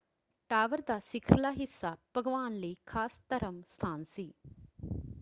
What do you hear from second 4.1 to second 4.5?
ਸੀ।